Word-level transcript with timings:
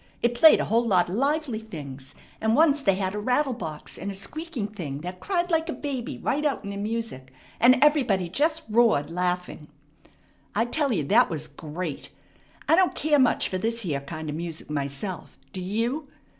It 0.23 0.33
played 0.33 0.59
a 0.59 0.65
whole 0.65 0.83
lot 0.87 1.09
of 1.09 1.13
lively 1.15 1.59
things, 1.59 2.15
and 2.41 2.55
once 2.55 2.81
they 2.81 2.95
had 2.95 3.13
a 3.13 3.19
rattle 3.19 3.53
box 3.53 3.99
and 3.99 4.09
a 4.09 4.15
squeaking 4.15 4.69
thing 4.69 5.01
that 5.01 5.19
cried 5.19 5.51
like 5.51 5.69
a 5.69 5.73
baby 5.73 6.17
right 6.17 6.43
out 6.43 6.63
in 6.63 6.71
the 6.71 6.77
music, 6.77 7.31
and 7.59 7.77
everybody 7.83 8.27
just 8.27 8.63
roared 8.67 9.11
laughing. 9.11 9.67
I 10.55 10.65
tell 10.65 10.91
you 10.91 11.03
that 11.03 11.29
was 11.29 11.47
great. 11.47 12.09
I 12.67 12.75
don't 12.75 12.95
care 12.95 13.19
much 13.19 13.47
for 13.47 13.59
this 13.59 13.81
here 13.81 14.01
kind 14.01 14.27
of 14.27 14.35
music 14.35 14.71
myself. 14.71 15.37
Do 15.53 15.61
you?" 15.61 16.07